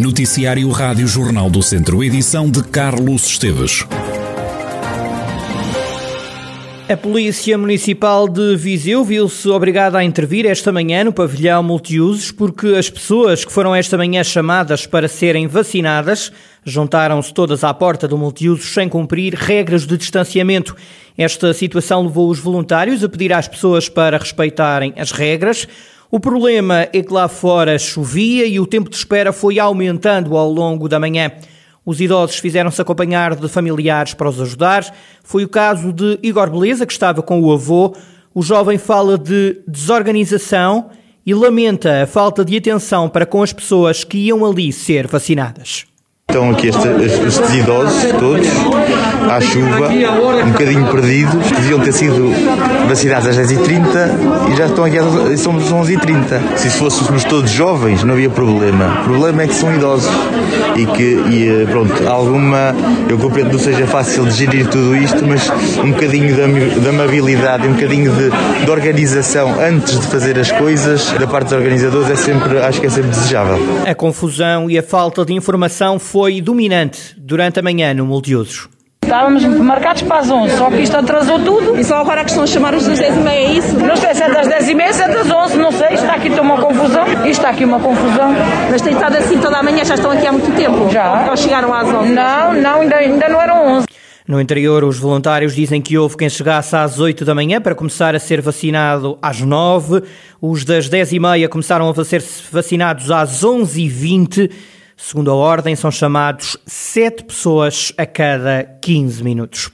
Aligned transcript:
Noticiário 0.00 0.70
Rádio 0.70 1.06
Jornal 1.06 1.50
do 1.50 1.62
Centro, 1.62 2.02
edição 2.02 2.50
de 2.50 2.62
Carlos 2.62 3.26
Esteves. 3.26 3.84
A 6.88 6.96
Polícia 6.96 7.58
Municipal 7.58 8.26
de 8.26 8.56
Viseu 8.56 9.04
viu-se 9.04 9.46
obrigada 9.50 9.98
a 9.98 10.02
intervir 10.02 10.46
esta 10.46 10.72
manhã 10.72 11.04
no 11.04 11.12
pavilhão 11.12 11.62
multiusos 11.62 12.32
porque 12.32 12.68
as 12.68 12.88
pessoas 12.88 13.44
que 13.44 13.52
foram 13.52 13.76
esta 13.76 13.98
manhã 13.98 14.24
chamadas 14.24 14.86
para 14.86 15.06
serem 15.06 15.46
vacinadas 15.46 16.32
juntaram-se 16.64 17.34
todas 17.34 17.62
à 17.62 17.74
porta 17.74 18.08
do 18.08 18.16
multiusos 18.16 18.72
sem 18.72 18.88
cumprir 18.88 19.34
regras 19.34 19.86
de 19.86 19.98
distanciamento. 19.98 20.74
Esta 21.16 21.52
situação 21.52 22.04
levou 22.04 22.30
os 22.30 22.38
voluntários 22.38 23.04
a 23.04 23.08
pedir 23.08 23.34
às 23.34 23.46
pessoas 23.46 23.86
para 23.86 24.16
respeitarem 24.16 24.94
as 24.96 25.12
regras. 25.12 25.68
O 26.12 26.18
problema 26.18 26.88
é 26.92 27.02
que 27.02 27.12
lá 27.12 27.28
fora 27.28 27.78
chovia 27.78 28.44
e 28.44 28.58
o 28.58 28.66
tempo 28.66 28.90
de 28.90 28.96
espera 28.96 29.32
foi 29.32 29.60
aumentando 29.60 30.36
ao 30.36 30.50
longo 30.50 30.88
da 30.88 30.98
manhã. 30.98 31.30
Os 31.86 32.00
idosos 32.00 32.38
fizeram-se 32.38 32.82
acompanhar 32.82 33.36
de 33.36 33.48
familiares 33.48 34.12
para 34.12 34.28
os 34.28 34.40
ajudar. 34.40 34.92
Foi 35.22 35.44
o 35.44 35.48
caso 35.48 35.92
de 35.92 36.18
Igor 36.20 36.50
Beleza, 36.50 36.84
que 36.84 36.92
estava 36.92 37.22
com 37.22 37.40
o 37.40 37.52
avô. 37.52 37.94
O 38.34 38.42
jovem 38.42 38.76
fala 38.76 39.16
de 39.16 39.62
desorganização 39.68 40.90
e 41.24 41.32
lamenta 41.32 42.02
a 42.02 42.06
falta 42.08 42.44
de 42.44 42.56
atenção 42.56 43.08
para 43.08 43.24
com 43.24 43.40
as 43.40 43.52
pessoas 43.52 44.02
que 44.02 44.18
iam 44.18 44.44
ali 44.44 44.72
ser 44.72 45.06
vacinadas. 45.06 45.89
Estão 46.30 46.48
aqui 46.48 46.68
estes, 46.68 47.54
idosos 47.56 48.12
todos, 48.20 48.46
à 49.28 49.40
chuva, 49.40 49.88
um 50.46 50.52
bocadinho 50.52 50.86
perdidos, 50.86 51.50
deviam 51.50 51.80
ter 51.80 51.92
sido 51.92 52.32
vacinados 52.88 53.26
às 53.26 53.36
10h30 53.36 54.52
e 54.52 54.56
já 54.56 54.66
estão 54.66 54.84
aqui, 54.84 54.96
somos 55.36 55.72
11h30. 55.72 56.56
Se 56.56 56.70
fôssemos 56.70 57.24
todos 57.24 57.50
jovens, 57.50 58.04
não 58.04 58.14
havia 58.14 58.30
problema. 58.30 59.00
O 59.00 59.04
problema 59.06 59.42
é 59.42 59.48
que 59.48 59.54
são 59.54 59.74
idosos 59.74 60.08
e 60.76 60.86
que, 60.86 61.02
e, 61.02 61.48
eh, 61.48 61.66
pronto, 61.68 62.08
alguma, 62.08 62.76
eu 63.08 63.18
compreendo 63.18 63.48
que 63.50 63.56
não 63.56 63.62
seja 63.62 63.86
fácil 63.88 64.24
de 64.24 64.30
gerir 64.30 64.68
tudo 64.68 64.94
isto, 64.94 65.26
mas 65.26 65.50
um 65.78 65.90
bocadinho 65.90 66.32
de, 66.32 66.80
de 66.80 66.88
amabilidade, 66.88 67.66
um 67.66 67.72
bocadinho 67.72 68.12
de, 68.12 68.30
de 68.64 68.70
organização 68.70 69.60
antes 69.60 69.98
de 69.98 70.06
fazer 70.06 70.38
as 70.38 70.52
coisas, 70.52 71.10
da 71.18 71.26
parte 71.26 71.46
dos 71.48 71.54
organizadores, 71.54 72.08
é 72.08 72.14
sempre, 72.14 72.58
acho 72.58 72.80
que 72.80 72.86
é 72.86 72.90
sempre 72.90 73.10
desejável. 73.10 73.58
A 73.84 73.94
confusão 73.96 74.70
e 74.70 74.78
a 74.78 74.82
falta 74.82 75.24
de 75.24 75.32
informação 75.32 75.98
foi 75.98 76.19
foi 76.20 76.42
dominante 76.42 77.14
durante 77.16 77.60
a 77.60 77.62
manhã 77.62 77.94
no 77.94 78.04
Multiusos. 78.04 78.68
Estávamos 79.02 79.42
marcados 79.42 80.02
para 80.02 80.18
as 80.18 80.30
11, 80.30 80.54
só 80.54 80.68
que 80.68 80.82
isto 80.82 80.94
atrasou 80.94 81.38
tudo. 81.38 81.80
E 81.80 81.82
só 81.82 81.96
agora 81.96 82.22
que 82.22 82.28
estão 82.28 82.44
a 82.44 82.46
chamar 82.46 82.74
os 82.74 82.86
das 82.86 82.98
10 82.98 83.16
e 83.16 83.20
meia, 83.20 83.48
é 83.48 83.52
isso? 83.52 83.78
Não 83.78 83.96
sei 83.96 84.14
se 84.14 84.22
é 84.22 84.28
das 84.28 84.46
10 84.46 84.68
e 84.68 84.74
meia, 84.74 84.92
se 84.92 85.02
é 85.02 85.08
das 85.08 85.30
11, 85.30 85.56
não 85.56 85.72
sei. 85.72 85.94
Está 85.94 86.16
aqui 86.16 86.28
uma 86.28 86.60
confusão. 86.60 87.06
Isto 87.06 87.26
está 87.26 87.48
aqui 87.48 87.64
uma 87.64 87.80
confusão. 87.80 88.34
Mas 88.70 88.82
tem 88.82 88.92
estado 88.92 89.16
assim 89.16 89.38
toda 89.38 89.56
a 89.56 89.62
manhã, 89.62 89.82
já 89.82 89.94
estão 89.94 90.10
aqui 90.10 90.26
há 90.26 90.32
muito 90.32 90.54
tempo? 90.54 90.90
Já. 90.90 91.30
Ou 91.30 91.36
chegaram 91.38 91.72
às 91.72 91.88
11? 91.88 92.12
Não, 92.12 92.52
não, 92.52 92.80
ainda, 92.82 92.96
ainda 92.96 93.28
não 93.30 93.40
eram 93.40 93.76
11. 93.78 93.86
No 94.28 94.38
interior, 94.38 94.84
os 94.84 94.98
voluntários 94.98 95.54
dizem 95.54 95.80
que 95.80 95.96
houve 95.96 96.18
quem 96.18 96.28
chegasse 96.28 96.76
às 96.76 97.00
8 97.00 97.24
da 97.24 97.34
manhã 97.34 97.62
para 97.62 97.74
começar 97.74 98.14
a 98.14 98.18
ser 98.18 98.42
vacinado 98.42 99.18
às 99.22 99.40
9. 99.40 100.02
Os 100.38 100.66
das 100.66 100.90
10 100.90 101.14
e 101.14 101.18
meia 101.18 101.48
começaram 101.48 101.88
a 101.88 102.04
ser 102.04 102.22
vacinados 102.52 103.10
às 103.10 103.42
11 103.42 103.80
e 103.80 103.88
20 103.88 104.50
Segundo 105.02 105.30
a 105.30 105.34
ordem, 105.34 105.74
são 105.74 105.90
chamados 105.90 106.58
sete 106.66 107.24
pessoas 107.24 107.90
a 107.96 108.04
cada 108.04 108.64
15 108.82 109.24
minutos. 109.24 109.70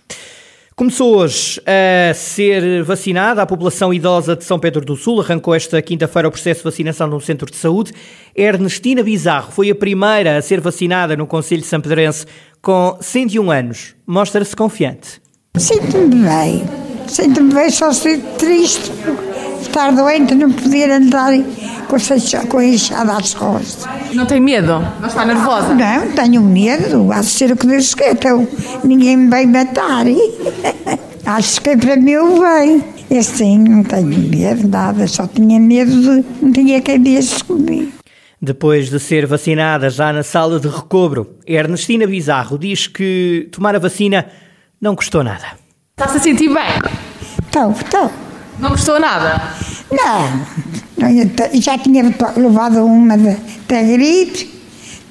Começou 0.76 1.16
hoje 1.16 1.60
a 1.66 2.14
ser 2.14 2.84
vacinada 2.84 3.42
a 3.42 3.46
população 3.46 3.92
idosa 3.92 4.36
de 4.36 4.44
São 4.44 4.58
Pedro 4.58 4.84
do 4.84 4.94
Sul. 4.94 5.20
Arrancou 5.20 5.54
esta 5.54 5.82
quinta-feira 5.82 6.28
o 6.28 6.30
processo 6.30 6.60
de 6.60 6.64
vacinação 6.64 7.08
no 7.08 7.20
centro 7.20 7.50
de 7.50 7.56
saúde. 7.56 7.92
Ernestina 8.36 9.02
Bizarro 9.02 9.50
foi 9.50 9.68
a 9.68 9.74
primeira 9.74 10.36
a 10.36 10.42
ser 10.42 10.60
vacinada 10.60 11.16
no 11.16 11.26
Conselho 11.26 11.62
de 11.62 11.66
São 11.66 11.80
Pedrense 11.80 12.24
com 12.62 12.96
101 13.00 13.50
anos. 13.50 13.96
Mostra-se 14.06 14.54
confiante. 14.54 15.20
Sinto-me 15.56 16.22
bem. 16.24 16.64
Sinto-me 17.08 17.52
bem, 17.52 17.70
só 17.70 17.92
sinto 17.92 18.38
triste 18.38 18.92
estar 19.66 19.90
doente, 19.92 20.34
não 20.34 20.50
poder 20.50 20.90
andar 20.90 21.32
com 22.48 22.58
a 22.58 22.64
enxada 22.64 23.12
às 23.12 23.34
costas. 23.34 23.86
Não 24.14 24.26
tem 24.26 24.40
medo? 24.40 24.78
Não 25.00 25.08
está 25.08 25.24
nervosa? 25.24 25.74
Não, 25.74 26.12
tenho 26.12 26.42
medo. 26.42 27.12
Há 27.12 27.20
de 27.20 27.26
ser 27.26 27.52
o 27.52 27.56
que 27.56 27.66
Deus 27.66 27.94
quer. 27.94 28.12
Então, 28.12 28.46
ninguém 28.82 29.16
me 29.16 29.28
vai 29.28 29.46
matar. 29.46 30.06
Acho 31.26 31.60
que 31.60 31.70
é 31.70 31.76
para 31.76 31.96
meu 31.96 32.40
bem. 32.40 32.84
Eu 33.10 33.22
sim, 33.22 33.58
não 33.58 33.84
tenho 33.84 34.06
medo, 34.06 34.68
nada. 34.68 35.06
Só 35.06 35.26
tinha 35.26 35.60
medo 35.60 35.90
de. 35.90 36.24
Não 36.42 36.52
tinha 36.52 36.80
quem 36.80 37.02
disse 37.02 37.42
comigo. 37.44 37.92
Depois 38.40 38.90
de 38.90 39.00
ser 39.00 39.26
vacinada 39.26 39.88
já 39.88 40.12
na 40.12 40.22
sala 40.22 40.60
de 40.60 40.68
recobro, 40.68 41.36
Ernestina 41.46 42.06
Bizarro 42.06 42.58
diz 42.58 42.86
que 42.86 43.48
tomar 43.50 43.74
a 43.74 43.78
vacina 43.78 44.26
não 44.80 44.94
custou 44.94 45.24
nada. 45.24 45.46
Está-se 45.98 46.18
a 46.18 46.20
sentir 46.20 46.48
bem? 46.48 46.62
Estou, 47.46 47.72
estou. 47.72 48.25
Não 48.58 48.70
custou 48.70 48.98
nada? 48.98 49.54
Não, 49.90 50.46
já 51.60 51.78
tinha 51.78 52.02
levado 52.36 52.84
uma 52.84 53.16
da 53.16 53.82
gripe, 53.82 54.50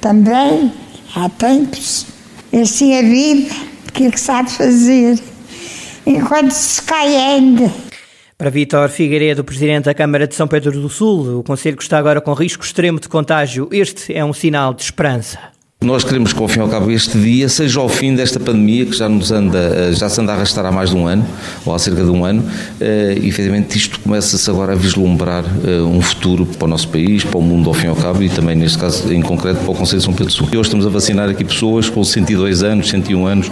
também, 0.01 0.71
há 1.15 1.29
tempos. 1.29 2.07
Assim 2.53 2.93
é 2.93 3.03
vida, 3.03 3.53
aquilo 3.87 4.11
que 4.11 4.19
sabe 4.19 4.49
fazer, 4.49 5.19
enquanto 6.05 6.51
se 6.51 6.81
cai 6.81 7.15
ainda. 7.15 7.71
Para 8.37 8.49
Vítor 8.49 8.89
Figueiredo, 8.89 9.43
Presidente 9.43 9.85
da 9.85 9.93
Câmara 9.93 10.27
de 10.27 10.35
São 10.35 10.47
Pedro 10.47 10.71
do 10.71 10.89
Sul, 10.89 11.39
o 11.39 11.43
Conselho 11.43 11.77
que 11.77 11.83
está 11.83 11.97
agora 11.97 12.19
com 12.19 12.33
risco 12.33 12.63
extremo 12.63 12.99
de 12.99 13.07
contágio, 13.07 13.69
este 13.71 14.13
é 14.13 14.23
um 14.23 14.33
sinal 14.33 14.73
de 14.73 14.83
esperança. 14.83 15.54
Nós 15.85 16.03
queremos 16.03 16.33
que, 16.33 16.41
ao 16.41 16.47
fim 16.47 16.57
e 16.57 16.61
ao 16.63 16.67
cabo, 16.67 16.89
este 16.89 17.15
dia 17.15 17.47
seja 17.47 17.79
o 17.79 17.87
fim 17.87 18.15
desta 18.15 18.39
pandemia 18.39 18.87
que 18.87 18.97
já 18.97 19.07
nos 19.07 19.31
anda, 19.31 19.59
eh, 19.59 19.93
já 19.93 20.09
se 20.09 20.19
anda 20.19 20.31
a 20.31 20.35
arrastar 20.35 20.65
há 20.65 20.71
mais 20.71 20.89
de 20.89 20.95
um 20.95 21.05
ano, 21.05 21.23
ou 21.63 21.75
há 21.75 21.77
cerca 21.77 22.03
de 22.03 22.09
um 22.09 22.25
ano, 22.25 22.43
eh, 22.81 23.19
e 23.21 23.27
efetivamente 23.27 23.77
isto 23.77 23.99
começa-se 23.99 24.49
agora 24.49 24.73
a 24.73 24.75
vislumbrar 24.75 25.45
eh, 25.63 25.81
um 25.83 26.01
futuro 26.01 26.43
para 26.43 26.65
o 26.65 26.67
nosso 26.67 26.87
país, 26.87 27.23
para 27.23 27.37
o 27.37 27.41
mundo, 27.41 27.69
ao 27.69 27.75
fim 27.75 27.85
e 27.85 27.89
ao 27.89 27.95
cabo, 27.95 28.23
e 28.23 28.29
também, 28.29 28.55
neste 28.55 28.79
caso, 28.79 29.13
em 29.13 29.21
concreto, 29.21 29.59
para 29.59 29.71
o 29.71 29.75
Conselho 29.75 29.99
de 29.99 30.05
São 30.05 30.13
Pedro 30.15 30.33
Sul. 30.33 30.47
Hoje 30.47 30.61
estamos 30.61 30.87
a 30.87 30.89
vacinar 30.89 31.29
aqui 31.29 31.43
pessoas 31.45 31.87
com 31.87 32.03
102 32.03 32.63
anos, 32.63 32.89
101 32.89 33.27
anos, 33.27 33.51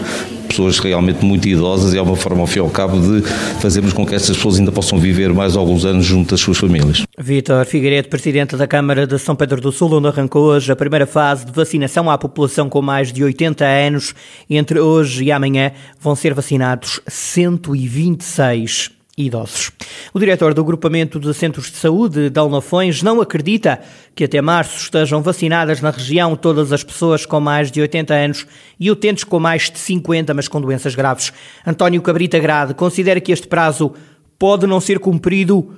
pessoas 0.53 0.77
realmente 0.79 1.25
muito 1.25 1.47
idosas 1.47 1.93
e 1.93 1.97
é 1.97 2.01
uma 2.01 2.15
forma, 2.15 2.41
ao 2.41 2.47
fim 2.47 2.59
e 2.59 2.61
ao 2.61 2.69
cabo, 2.69 2.99
de 2.99 3.21
fazermos 3.59 3.91
com 3.91 4.05
que 4.05 4.13
estas 4.13 4.35
pessoas 4.35 4.59
ainda 4.59 4.71
possam 4.71 4.99
viver 4.99 5.33
mais 5.33 5.55
alguns 5.55 5.83
anos 5.83 6.05
junto 6.05 6.31
das 6.31 6.39
suas 6.39 6.57
famílias. 6.57 7.03
Vítor 7.17 7.65
Figueiredo, 7.65 8.07
Presidente 8.07 8.55
da 8.55 8.67
Câmara 8.67 9.07
de 9.07 9.17
São 9.17 9.35
Pedro 9.35 9.59
do 9.59 9.71
Sul, 9.71 9.93
onde 9.93 10.07
arrancou 10.07 10.43
hoje 10.43 10.71
a 10.71 10.75
primeira 10.75 11.07
fase 11.07 11.45
de 11.45 11.51
vacinação 11.51 12.09
à 12.09 12.17
população 12.17 12.69
com 12.69 12.81
mais 12.81 13.11
de 13.11 13.23
80 13.23 13.65
anos. 13.65 14.13
Entre 14.49 14.79
hoje 14.79 15.23
e 15.23 15.31
amanhã 15.31 15.71
vão 15.99 16.15
ser 16.15 16.33
vacinados 16.33 17.01
126 17.07 19.02
idosos. 19.17 19.71
O 20.13 20.19
diretor 20.19 20.53
do 20.53 20.61
agrupamento 20.61 21.19
de 21.19 21.33
centros 21.33 21.71
de 21.71 21.77
saúde 21.77 22.29
de 22.29 22.39
Alnafões 22.39 23.03
não 23.03 23.21
acredita 23.21 23.79
que 24.15 24.23
até 24.23 24.41
março 24.41 24.77
estejam 24.77 25.21
vacinadas 25.21 25.81
na 25.81 25.91
região 25.91 26.35
todas 26.35 26.71
as 26.71 26.83
pessoas 26.83 27.25
com 27.25 27.39
mais 27.39 27.71
de 27.71 27.81
80 27.81 28.13
anos 28.13 28.47
e 28.79 28.89
utentes 28.89 29.23
com 29.23 29.39
mais 29.39 29.69
de 29.69 29.77
50, 29.77 30.33
mas 30.33 30.47
com 30.47 30.59
doenças 30.59 30.95
graves. 30.95 31.31
António 31.65 32.01
Cabrita 32.01 32.39
Grade 32.39 32.73
considera 32.73 33.21
que 33.21 33.31
este 33.31 33.47
prazo 33.47 33.93
pode 34.39 34.65
não 34.65 34.81
ser 34.81 34.99
cumprido 34.99 35.75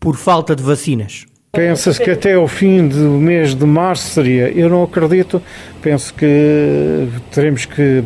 por 0.00 0.16
falta 0.16 0.56
de 0.56 0.62
vacinas. 0.62 1.26
Pensa-se 1.52 2.00
que 2.00 2.10
até 2.10 2.36
o 2.36 2.46
fim 2.46 2.86
do 2.86 3.10
mês 3.12 3.54
de 3.54 3.64
março 3.64 4.08
seria. 4.10 4.50
Eu 4.50 4.68
não 4.68 4.82
acredito. 4.82 5.42
Penso 5.80 6.12
que 6.14 7.08
teremos 7.32 7.64
que 7.64 8.04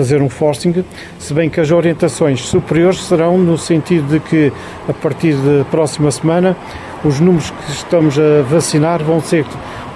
fazer 0.00 0.22
um 0.22 0.30
forcing, 0.30 0.82
se 1.18 1.34
bem 1.34 1.50
que 1.50 1.60
as 1.60 1.70
orientações 1.70 2.40
superiores 2.40 3.04
serão 3.04 3.36
no 3.36 3.58
sentido 3.58 4.08
de 4.08 4.20
que 4.20 4.50
a 4.88 4.94
partir 4.94 5.34
da 5.34 5.62
próxima 5.66 6.10
semana 6.10 6.56
os 7.04 7.20
números 7.20 7.50
que 7.50 7.72
estamos 7.72 8.18
a 8.18 8.40
vacinar 8.48 9.02
vão 9.04 9.20
ser 9.20 9.44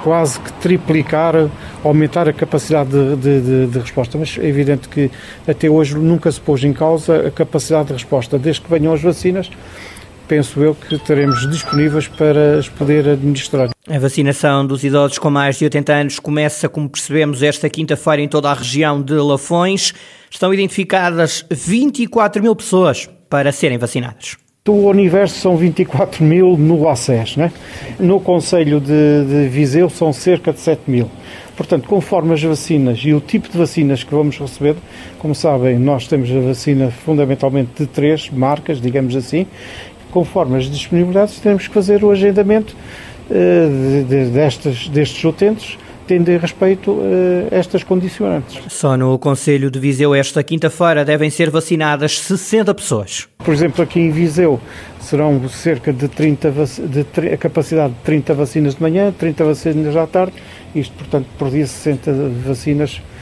quase 0.03 0.39
que 0.39 0.53
triplicar, 0.55 1.49
aumentar 1.83 2.29
a 2.29 2.35
capacidade 2.35 2.91
de, 2.91 3.41
de, 3.41 3.67
de, 3.67 3.79
resposta. 3.79 4.19
Mas 4.19 4.37
é 4.39 4.47
evidente 4.47 4.91
que 4.91 5.11
até 5.49 5.71
hoje 5.71 5.97
nunca 5.97 6.31
se 6.31 6.39
pôs 6.39 6.63
em 6.63 6.75
causa 6.75 7.29
a 7.29 7.31
capacidade 7.31 7.87
de 7.87 7.95
resposta. 7.95 8.39
Desde 8.39 8.61
que 8.61 8.69
venham 8.69 8.93
as 8.93 9.01
vacinas, 9.01 9.51
penso 10.29 10.61
eu 10.63 10.75
que 10.75 10.99
teremos 10.99 11.49
disponíveis 11.51 12.09
para 12.09 12.59
as 12.59 12.69
poder 12.69 13.09
administrar. 13.09 13.71
A 13.89 13.99
vacinação 13.99 14.67
dos 14.67 14.83
idosos 14.85 15.19
com 15.19 15.31
mais 15.31 15.59
de 15.59 15.65
80 15.65 15.93
anos 15.93 16.19
começa, 16.19 16.69
como 16.69 16.89
percebemos, 16.89 17.43
esta 17.43 17.69
quinta-feira 17.69 18.23
em 18.23 18.29
toda 18.29 18.51
a 18.51 18.55
região 18.55 19.01
de 19.03 19.15
Lafões. 19.15 19.93
Estão 20.31 20.53
identificadas 20.53 21.45
24 21.51 22.43
mil 22.43 22.57
pessoas 22.57 23.09
para 23.29 23.53
serem 23.53 23.79
vacinadas. 23.79 24.37
Do 24.65 24.73
universo 24.73 25.39
são 25.39 25.57
24 25.59 26.25
mil 26.25 26.57
no 26.57 26.89
ACES, 26.89 27.37
né? 27.37 27.53
no 28.01 28.19
Conselho 28.19 28.81
de, 28.81 29.25
de 29.27 29.49
Viseu 29.49 29.91
são 29.91 30.11
cerca 30.11 30.55
de 30.55 30.61
7 30.61 30.91
mil. 30.91 31.11
Portanto, 31.57 31.87
conforme 31.87 32.33
as 32.33 32.43
vacinas 32.43 32.99
e 33.05 33.13
o 33.13 33.21
tipo 33.21 33.49
de 33.49 33.57
vacinas 33.57 34.03
que 34.03 34.13
vamos 34.13 34.39
receber, 34.39 34.75
como 35.19 35.35
sabem, 35.35 35.79
nós 35.79 36.09
temos 36.09 36.31
a 36.31 36.41
vacina 36.41 36.91
fundamentalmente 36.91 37.71
de 37.79 37.87
três 37.87 38.29
marcas, 38.31 38.81
digamos 38.81 39.15
assim, 39.15 39.47
conforme 40.15 40.57
as 40.57 40.71
disponibilidades, 40.71 41.41
temos 41.41 41.67
que 41.67 41.75
fazer 41.75 42.05
o 42.05 42.11
agendamento 42.13 42.77
uh, 43.29 43.35
de, 43.35 44.05
de, 44.05 44.31
destes, 44.31 44.89
destes 44.89 45.25
utentes 45.25 45.77
tendo 46.07 46.31
em 46.31 46.37
respeito 46.37 47.01
a 47.51 47.57
estas 47.57 47.83
condicionantes. 47.83 48.61
Só 48.69 48.95
no 48.95 49.19
Conselho 49.19 49.71
de 49.71 49.79
Viseu 49.79 50.15
esta 50.15 50.43
quinta-feira 50.43 51.03
devem 51.03 51.31
ser 51.31 51.49
vacinadas 51.49 52.21
60 52.21 52.75
pessoas. 52.75 53.27
Por 53.39 53.55
exemplo, 53.55 53.83
aqui 53.83 54.01
em 54.01 54.11
Viseu 54.11 54.61
serão 55.01 55.49
cerca 55.49 55.95
de 55.95 56.07
30 56.07 56.53
de, 56.53 57.33
a 57.33 57.37
capacidade 57.39 57.95
de 57.95 58.01
30 58.01 58.35
vacinas 58.35 58.75
de 58.75 58.83
manhã, 58.83 59.13
30 59.19 59.45
vacinas 59.45 59.97
à 59.97 60.07
tarde, 60.07 60.35
isto 60.75 60.93
portanto 60.95 61.27
por 61.39 61.51
dia 61.51 61.67
60 61.67 62.13
vacinas 62.47 63.01
eh, 63.01 63.14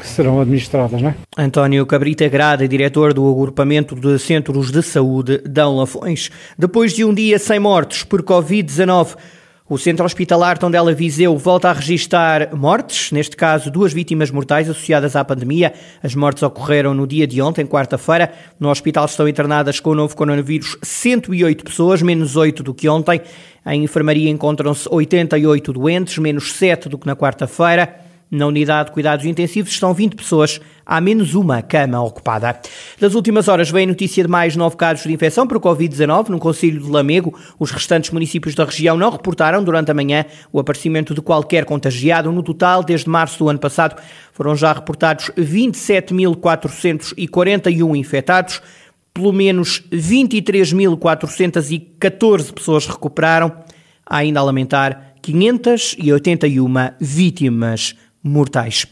que 0.00 0.06
serão 0.06 0.40
administradas, 0.40 1.00
não 1.00 1.10
é? 1.10 1.14
António 1.36 1.84
Cabrita 1.84 2.26
Grada, 2.28 2.66
diretor 2.66 3.12
do 3.12 3.30
agrupamento 3.30 3.94
de 3.94 4.18
centros 4.18 4.70
de 4.70 4.82
saúde 4.82 5.38
de 5.38 5.62
Lafões. 5.62 6.30
Depois 6.58 6.92
de 6.92 7.04
um 7.04 7.12
dia 7.12 7.38
sem 7.38 7.60
mortes 7.60 8.02
por 8.02 8.22
Covid-19, 8.22 9.16
o 9.68 9.78
Centro 9.78 10.04
Hospitalar 10.04 10.58
Tondela 10.58 10.92
Viseu 10.92 11.38
volta 11.38 11.70
a 11.70 11.72
registrar 11.72 12.52
mortes, 12.56 13.12
neste 13.12 13.36
caso 13.36 13.70
duas 13.70 13.92
vítimas 13.92 14.28
mortais 14.28 14.68
associadas 14.68 15.14
à 15.14 15.24
pandemia. 15.24 15.72
As 16.02 16.12
mortes 16.12 16.42
ocorreram 16.42 16.92
no 16.92 17.06
dia 17.06 17.24
de 17.24 17.40
ontem, 17.40 17.64
quarta-feira. 17.64 18.32
No 18.58 18.68
hospital 18.68 19.04
estão 19.04 19.28
internadas 19.28 19.78
com 19.78 19.90
o 19.90 19.94
novo 19.94 20.16
coronavírus 20.16 20.76
108 20.82 21.62
pessoas, 21.62 22.02
menos 22.02 22.34
8 22.34 22.64
do 22.64 22.74
que 22.74 22.88
ontem. 22.88 23.20
Em 23.64 23.84
enfermaria 23.84 24.28
encontram-se 24.28 24.88
88 24.90 25.72
doentes, 25.72 26.18
menos 26.18 26.52
7 26.54 26.88
do 26.88 26.98
que 26.98 27.06
na 27.06 27.14
quarta-feira. 27.14 28.09
Na 28.30 28.46
unidade 28.46 28.90
de 28.90 28.92
cuidados 28.92 29.26
intensivos 29.26 29.72
estão 29.72 29.92
20 29.92 30.14
pessoas, 30.14 30.60
há 30.86 31.00
menos 31.00 31.34
uma 31.34 31.60
cama 31.62 32.00
ocupada. 32.00 32.60
Das 33.00 33.16
últimas 33.16 33.48
horas 33.48 33.72
vem 33.72 33.88
notícia 33.88 34.22
de 34.22 34.30
mais 34.30 34.54
nove 34.54 34.76
casos 34.76 35.04
de 35.04 35.12
infecção 35.12 35.48
por 35.48 35.58
Covid-19 35.58 36.28
no 36.28 36.38
Conselho 36.38 36.80
de 36.80 36.88
Lamego. 36.88 37.36
Os 37.58 37.72
restantes 37.72 38.12
municípios 38.12 38.54
da 38.54 38.64
região 38.64 38.96
não 38.96 39.10
reportaram 39.10 39.64
durante 39.64 39.90
a 39.90 39.94
manhã 39.94 40.24
o 40.52 40.60
aparecimento 40.60 41.12
de 41.12 41.20
qualquer 41.20 41.64
contagiado. 41.64 42.30
No 42.30 42.44
total, 42.44 42.84
desde 42.84 43.10
março 43.10 43.40
do 43.40 43.48
ano 43.48 43.58
passado, 43.58 44.00
foram 44.32 44.54
já 44.54 44.72
reportados 44.72 45.32
27.441 45.36 47.96
infectados. 47.96 48.62
Pelo 49.12 49.32
menos 49.32 49.82
23.414 49.90 52.52
pessoas 52.52 52.86
recuperaram. 52.86 53.52
Há 54.06 54.18
ainda 54.18 54.38
a 54.38 54.44
lamentar 54.44 55.14
581 55.20 56.72
vítimas 57.00 57.96
mortais. 58.22 58.86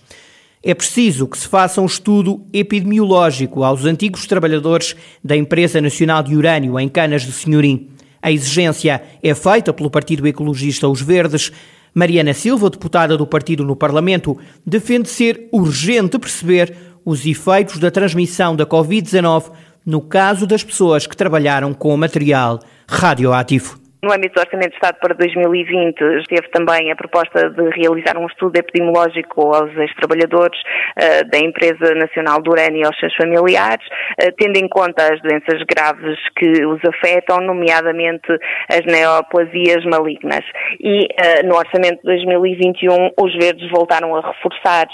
É 0.63 0.75
preciso 0.75 1.29
que 1.29 1.39
se 1.39 1.47
faça 1.47 1.81
um 1.81 1.87
estudo 1.87 2.45
epidemiológico 2.53 3.63
aos 3.63 3.85
antigos 3.85 4.27
trabalhadores 4.27 4.97
da 5.23 5.37
Empresa 5.37 5.81
Nacional 5.81 6.23
de 6.23 6.37
Urânio 6.37 6.79
em 6.79 6.89
Canas 6.89 7.23
de 7.23 7.33
Senhorim. 7.33 7.91
A 8.21 8.33
exigência 8.33 9.01
é 9.23 9.35
feita 9.35 9.73
pelo 9.73 9.91
Partido 9.91 10.27
Ecologista 10.27 10.89
Os 10.89 11.01
Verdes. 11.01 11.53
Mariana 11.95 12.35
Silva, 12.35 12.69
deputada 12.69 13.17
do 13.17 13.27
partido 13.27 13.65
no 13.65 13.77
Parlamento, 13.77 14.37
defende 14.67 15.09
ser 15.09 15.49
urgente 15.53 16.19
perceber 16.19 16.77
os 17.05 17.25
efeitos 17.25 17.79
da 17.79 17.91
transmissão 17.91 18.55
da 18.55 18.67
Covid-19 18.67 19.53
no 19.87 20.01
caso 20.01 20.47
das 20.47 20.63
pessoas 20.63 21.07
que 21.07 21.17
trabalharam 21.17 21.73
com 21.73 21.97
material 21.97 22.61
radioativo. 22.87 23.88
No 24.00 24.12
âmbito 24.12 24.35
do 24.35 24.41
Orçamento 24.41 24.71
de 24.71 24.75
Estado 24.77 24.97
para 25.00 25.12
2020, 25.12 26.00
esteve 26.21 26.49
também 26.50 26.93
a 26.93 26.95
proposta 26.95 27.50
de 27.50 27.69
realizar 27.71 28.17
um 28.17 28.27
estudo 28.27 28.56
epidemiológico 28.56 29.53
aos 29.53 29.77
ex-trabalhadores 29.77 30.61
uh, 30.61 31.29
da 31.29 31.39
Empresa 31.39 31.95
Nacional 31.97 32.41
do 32.41 32.53
Urânio 32.53 32.83
e 32.83 32.87
aos 32.87 32.97
seus 32.97 33.12
familiares, 33.17 33.85
uh, 34.23 34.31
tendo 34.39 34.56
em 34.56 34.69
conta 34.69 35.03
as 35.03 35.21
doenças 35.21 35.61
graves 35.67 36.17
que 36.37 36.65
os 36.65 36.81
afetam, 36.85 37.39
nomeadamente 37.41 38.29
as 38.71 38.85
neoplasias 38.87 39.85
malignas. 39.85 40.44
E 40.79 41.06
uh, 41.06 41.49
no 41.49 41.56
Orçamento 41.56 41.99
de 41.99 42.05
2021, 42.05 43.11
os 43.21 43.35
Verdes 43.35 43.69
voltaram 43.71 44.15
a 44.15 44.21
reforçar 44.21 44.87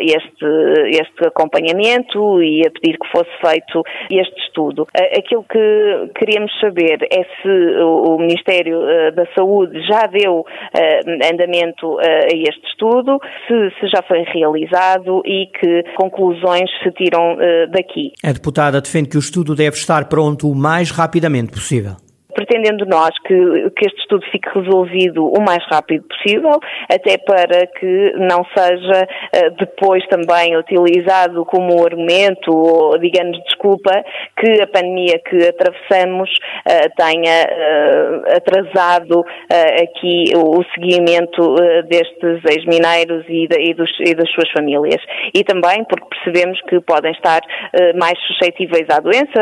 este, 0.00 0.46
este 0.90 1.26
acompanhamento 1.26 2.42
e 2.42 2.62
a 2.66 2.70
pedir 2.70 2.98
que 2.98 3.08
fosse 3.10 3.30
feito 3.44 3.82
este 4.10 4.38
estudo. 4.42 4.86
aquilo 5.16 5.44
que 5.44 6.10
queríamos 6.16 6.52
saber 6.60 6.98
é 7.10 7.24
se 7.42 7.82
o 7.82 8.18
uh, 8.42 9.14
da 9.14 9.26
Saúde 9.34 9.80
já 9.86 10.06
deu 10.06 10.40
uh, 10.40 10.44
andamento 11.32 11.94
uh, 11.94 12.00
a 12.00 12.34
este 12.34 12.66
estudo, 12.66 13.18
se, 13.46 13.70
se, 13.80 13.88
já 13.88 14.02
foi 14.02 14.22
realizado 14.22 15.22
e 15.24 15.46
que 15.46 15.84
conclusões 15.96 16.70
se 16.82 16.90
tiram 16.92 17.36
daqui. 17.70 18.12
A 18.24 18.32
deputada 18.32 18.80
defende 18.80 19.08
que 19.08 19.16
o 19.16 19.20
estudo 19.20 19.54
deve 19.54 19.76
estar 19.76 20.08
pronto 20.08 20.50
o 20.50 20.54
mais 20.54 20.90
rapidamente 20.90 21.52
possível 21.52 21.96
pretendendo 22.34 22.84
nós 22.86 23.10
que, 23.20 23.70
que 23.70 23.86
este 23.86 24.00
estudo 24.00 24.24
fique 24.30 24.48
resolvido 24.48 25.26
o 25.26 25.40
mais 25.40 25.64
rápido 25.70 26.04
possível, 26.08 26.58
até 26.90 27.16
para 27.18 27.66
que 27.66 28.12
não 28.16 28.44
seja 28.56 29.06
uh, 29.06 29.50
depois 29.58 30.04
também 30.08 30.56
utilizado 30.56 31.44
como 31.46 31.84
argumento 31.84 32.50
ou, 32.50 32.98
digamos, 32.98 33.38
desculpa 33.44 33.90
que 34.38 34.60
a 34.60 34.66
pandemia 34.66 35.18
que 35.20 35.48
atravessamos 35.48 36.30
uh, 36.30 36.90
tenha 36.96 37.46
uh, 37.46 38.36
atrasado 38.36 39.24
aqui 39.82 40.32
o, 40.36 40.64
seguimento 40.74 41.54
destes 41.88 42.40
ex-mineiros 42.50 43.24
e, 43.28 43.46
e, 43.58 43.70
e, 43.70 44.14
das 44.14 44.30
suas 44.30 44.50
famílias. 44.50 45.00
E 45.32 45.44
também 45.44 45.84
porque 45.84 46.06
percebemos 46.08 46.60
que 46.62 46.80
podem 46.80 47.12
estar 47.12 47.40
mais 47.94 48.18
suscetíveis 48.26 48.86
à 48.90 49.00
doença, 49.00 49.40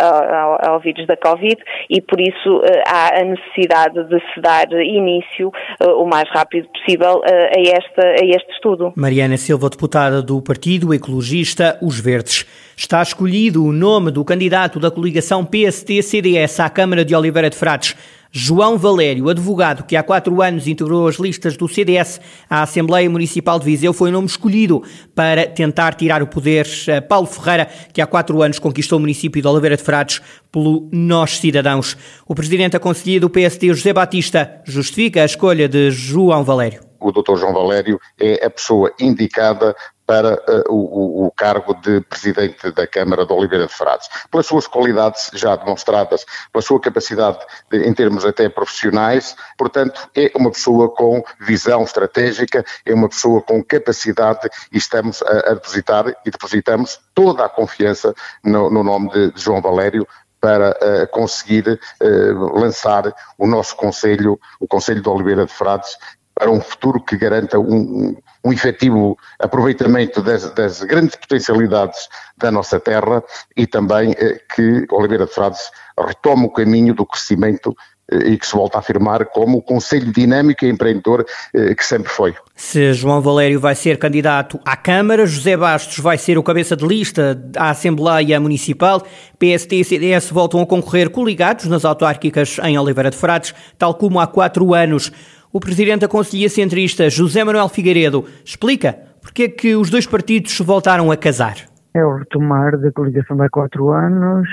ao, 0.00 0.72
ao 0.72 0.80
vírus 0.80 1.06
da 1.06 1.16
Covid, 1.16 1.56
e 1.90 2.00
por 2.00 2.20
isso 2.20 2.29
isso 2.30 2.62
eh, 2.64 2.82
há 2.86 3.20
a 3.20 3.24
necessidade 3.24 4.04
de 4.04 4.18
se 4.32 4.40
dar 4.40 4.70
início 4.72 5.50
eh, 5.80 5.86
o 5.90 6.06
mais 6.06 6.28
rápido 6.30 6.68
possível 6.68 7.20
eh, 7.24 7.50
a, 7.56 7.60
esta, 7.60 8.02
a 8.02 8.24
este 8.24 8.52
estudo. 8.52 8.92
Mariana 8.96 9.36
Silva, 9.36 9.68
deputada 9.68 10.22
do 10.22 10.40
Partido 10.40 10.94
Ecologista 10.94 11.78
Os 11.82 12.00
Verdes. 12.00 12.46
Está 12.76 13.02
escolhido 13.02 13.64
o 13.64 13.72
nome 13.72 14.10
do 14.10 14.24
candidato 14.24 14.80
da 14.80 14.90
coligação 14.90 15.44
PST-CDS 15.44 16.60
à 16.60 16.70
Câmara 16.70 17.04
de 17.04 17.14
Oliveira 17.14 17.50
de 17.50 17.56
Frades. 17.56 17.94
João 18.32 18.78
Valério, 18.78 19.28
advogado 19.28 19.82
que 19.82 19.96
há 19.96 20.02
quatro 20.04 20.40
anos 20.40 20.68
integrou 20.68 21.08
as 21.08 21.16
listas 21.16 21.56
do 21.56 21.66
CDS 21.66 22.20
à 22.48 22.62
Assembleia 22.62 23.10
Municipal 23.10 23.58
de 23.58 23.64
Viseu, 23.64 23.92
foi 23.92 24.10
o 24.10 24.12
nome 24.12 24.28
escolhido 24.28 24.84
para 25.16 25.46
tentar 25.46 25.94
tirar 25.94 26.22
o 26.22 26.28
poder 26.28 26.64
a 26.96 27.02
Paulo 27.02 27.26
Ferreira, 27.26 27.68
que 27.92 28.00
há 28.00 28.06
quatro 28.06 28.40
anos 28.40 28.60
conquistou 28.60 28.98
o 28.98 29.00
município 29.00 29.42
de 29.42 29.48
Oliveira 29.48 29.76
de 29.76 29.82
Frades 29.82 30.22
pelo 30.52 30.88
Nós 30.92 31.38
Cidadãos. 31.38 31.96
O 32.24 32.34
presidente 32.34 32.76
aconselheiro 32.76 33.22
do 33.22 33.30
PSD, 33.30 33.68
José 33.74 33.92
Batista, 33.92 34.62
justifica 34.64 35.22
a 35.22 35.26
escolha 35.26 35.68
de 35.68 35.90
João 35.90 36.44
Valério 36.44 36.90
o 37.00 37.10
Dr. 37.10 37.36
João 37.36 37.52
Valério 37.52 37.98
é 38.20 38.44
a 38.44 38.50
pessoa 38.50 38.92
indicada 39.00 39.74
para 40.10 40.34
uh, 40.34 40.74
o, 40.74 41.26
o, 41.26 41.30
cargo 41.30 41.72
de 41.72 42.00
presidente 42.00 42.72
da 42.72 42.84
Câmara 42.84 43.24
de 43.24 43.32
Oliveira 43.32 43.68
de 43.68 43.72
Frades, 43.72 44.08
pelas 44.28 44.44
suas 44.44 44.66
qualidades 44.66 45.30
já 45.34 45.54
demonstradas, 45.54 46.26
pela 46.52 46.60
sua 46.60 46.80
capacidade 46.80 47.38
de, 47.70 47.86
em 47.86 47.94
termos 47.94 48.24
até 48.24 48.48
profissionais, 48.48 49.36
portanto 49.56 50.10
é 50.16 50.32
uma 50.34 50.50
pessoa 50.50 50.88
com 50.88 51.22
visão 51.38 51.84
estratégica, 51.84 52.64
é 52.84 52.92
uma 52.92 53.08
pessoa 53.08 53.40
com 53.40 53.62
capacidade 53.62 54.48
e 54.72 54.78
estamos 54.78 55.22
a, 55.22 55.52
a 55.52 55.54
depositar 55.54 56.08
e 56.26 56.30
depositamos 56.32 56.98
toda 57.14 57.44
a 57.44 57.48
confiança 57.48 58.12
no, 58.42 58.68
no 58.68 58.82
nome 58.82 59.10
de, 59.10 59.30
de 59.30 59.40
João 59.40 59.62
Valério 59.62 60.04
para 60.40 60.70
uh, 60.70 61.06
conseguir 61.12 61.78
uh, 62.02 62.58
lançar 62.58 63.14
o 63.38 63.46
nosso 63.46 63.76
Conselho, 63.76 64.40
o 64.58 64.66
Conselho 64.66 65.02
de 65.02 65.08
Oliveira 65.08 65.46
de 65.46 65.52
Frades, 65.52 65.96
para 66.40 66.50
um 66.50 66.58
futuro 66.58 66.98
que 66.98 67.18
garanta 67.18 67.58
um, 67.58 68.16
um 68.42 68.50
efetivo 68.50 69.18
aproveitamento 69.38 70.22
das, 70.22 70.50
das, 70.54 70.82
grandes 70.82 71.14
potencialidades 71.14 72.08
da 72.38 72.50
nossa 72.50 72.80
terra 72.80 73.22
e 73.54 73.66
também 73.66 74.14
eh, 74.16 74.40
que 74.56 74.86
Oliveira 74.90 75.26
de 75.26 75.34
Frades 75.34 75.70
retome 75.98 76.46
o 76.46 76.50
caminho 76.50 76.94
do 76.94 77.04
crescimento 77.04 77.76
eh, 78.10 78.30
e 78.30 78.38
que 78.38 78.46
se 78.46 78.54
volta 78.54 78.78
a 78.78 78.80
afirmar 78.80 79.26
como 79.26 79.58
o 79.58 79.62
Conselho 79.62 80.10
Dinâmico 80.10 80.64
e 80.64 80.70
Empreendedor 80.70 81.26
eh, 81.54 81.74
que 81.74 81.84
sempre 81.84 82.10
foi. 82.10 82.34
Se 82.56 82.94
João 82.94 83.20
Valério 83.20 83.60
vai 83.60 83.74
ser 83.74 83.98
candidato 83.98 84.58
à 84.64 84.78
Câmara, 84.78 85.26
José 85.26 85.58
Bastos 85.58 85.98
vai 85.98 86.16
ser 86.16 86.38
o 86.38 86.42
cabeça 86.42 86.74
de 86.74 86.86
lista 86.86 87.38
à 87.54 87.68
Assembleia 87.68 88.40
Municipal, 88.40 89.02
PST 89.38 89.76
e 89.76 89.84
CDS 89.84 90.30
voltam 90.30 90.62
a 90.62 90.66
concorrer 90.66 91.10
coligados 91.10 91.66
nas 91.66 91.84
autárquicas 91.84 92.56
em 92.64 92.78
Oliveira 92.78 93.10
de 93.10 93.16
Frades, 93.18 93.54
tal 93.76 93.92
como 93.92 94.18
há 94.18 94.26
quatro 94.26 94.72
anos. 94.72 95.12
O 95.52 95.58
presidente 95.58 96.02
da 96.02 96.08
Conselhia 96.08 96.48
Centrista, 96.48 97.10
José 97.10 97.42
Manuel 97.42 97.68
Figueiredo, 97.68 98.24
explica 98.44 98.96
porque 99.20 99.42
é 99.42 99.48
que 99.48 99.74
os 99.74 99.90
dois 99.90 100.06
partidos 100.06 100.56
voltaram 100.60 101.10
a 101.10 101.16
casar. 101.16 101.56
É 101.92 102.04
o 102.04 102.18
retomar 102.18 102.78
da 102.78 102.92
coligação 102.92 103.36
de 103.36 103.42
há 103.42 103.48
quatro 103.50 103.90
anos, 103.90 104.48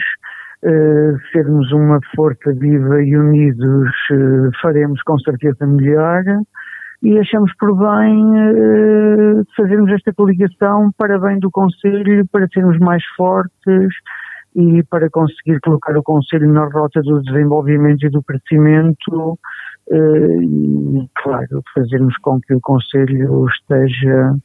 uh, 0.65 1.17
sermos 1.31 1.71
uma 1.71 1.99
força 2.15 2.51
viva 2.51 3.03
e 3.03 3.15
unidos 3.15 3.91
uh, 4.11 4.49
faremos 4.59 4.99
com 5.03 5.19
certeza 5.19 5.67
melhor 5.67 6.23
e 7.03 7.19
achamos 7.19 7.51
por 7.59 7.77
bem 7.77 8.23
uh, 8.31 9.45
fazermos 9.55 9.91
esta 9.91 10.11
coligação 10.13 10.89
para 10.97 11.19
bem 11.19 11.37
do 11.37 11.51
Conselho, 11.51 12.25
para 12.31 12.47
sermos 12.47 12.79
mais 12.79 13.03
fortes 13.15 13.93
e 14.55 14.81
para 14.89 15.11
conseguir 15.11 15.59
colocar 15.59 15.95
o 15.95 16.01
Conselho 16.01 16.51
na 16.51 16.65
rota 16.65 17.03
do 17.03 17.21
desenvolvimento 17.21 18.03
e 18.03 18.09
do 18.09 18.23
crescimento 18.23 19.37
e, 19.91 21.09
claro, 21.15 21.63
fazermos 21.73 22.15
com 22.17 22.39
que 22.41 22.53
o 22.53 22.61
Conselho 22.61 23.45
esteja 23.47 24.35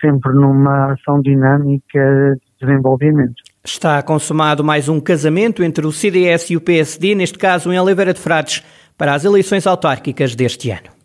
sempre 0.00 0.32
numa 0.32 0.92
ação 0.92 1.20
dinâmica 1.20 2.36
de 2.36 2.66
desenvolvimento. 2.66 3.36
Está 3.64 4.02
consumado 4.02 4.64
mais 4.64 4.88
um 4.88 5.00
casamento 5.00 5.62
entre 5.62 5.86
o 5.86 5.92
CDS 5.92 6.50
e 6.50 6.56
o 6.56 6.60
PSD, 6.60 7.14
neste 7.14 7.38
caso 7.38 7.72
em 7.72 7.78
Oliveira 7.78 8.12
de 8.12 8.20
Frades, 8.20 8.64
para 8.96 9.14
as 9.14 9.24
eleições 9.24 9.66
autárquicas 9.66 10.34
deste 10.34 10.70
ano. 10.70 10.97